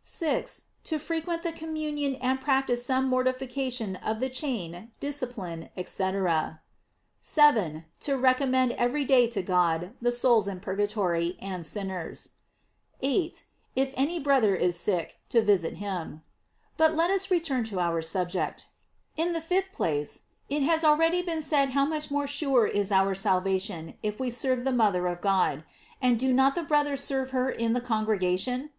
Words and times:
6. 0.00 0.62
To 0.84 0.98
frequent 0.98 1.42
the 1.42 1.52
communion 1.52 2.14
and 2.14 2.40
practise 2.40 2.82
some 2.86 3.06
mortification 3.06 3.96
of 3.96 4.20
the 4.20 4.30
chain, 4.30 4.90
discipline, 5.00 5.68
&c. 5.76 6.04
7. 7.20 7.84
To 8.00 8.16
recommend 8.16 8.72
every 8.72 9.04
day 9.04 9.26
to 9.26 9.42
God 9.42 9.92
the 10.00 10.10
souls 10.10 10.48
in 10.48 10.60
purgatory, 10.60 11.36
and 11.42 11.66
sinners. 11.66 12.30
8. 13.02 13.44
If 13.76 13.92
any 13.94 14.18
brother 14.18 14.56
is 14.56 14.80
sick, 14.80 15.18
to 15.28 15.42
visit 15.42 15.74
him. 15.74 16.22
But 16.78 16.96
let 16.96 17.10
us 17.10 17.30
return 17.30 17.62
to 17.64 17.78
out 17.78 18.02
subject. 18.06 18.68
In 19.18 19.34
the 19.34 19.42
fifth 19.42 19.74
place: 19.74 20.22
It 20.48 20.62
has 20.62 20.84
already 20.86 21.20
been 21.20 21.42
said 21.42 21.72
how 21.72 21.84
much 21.84 22.10
more 22.10 22.26
sure 22.26 22.66
is 22.66 22.90
our 22.92 23.14
salvation 23.14 23.98
if 24.02 24.18
we 24.18 24.30
serve 24.30 24.64
the 24.64 24.72
mother 24.72 25.06
of 25.06 25.20
God; 25.20 25.64
and 26.00 26.18
do 26.18 26.32
not 26.32 26.54
the 26.54 26.62
brothers 26.62 27.02
serve 27.02 27.32
her 27.32 27.50
in 27.50 27.74
the 27.74 27.80
congregation 27.82 28.70